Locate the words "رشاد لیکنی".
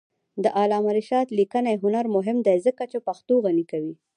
0.99-1.73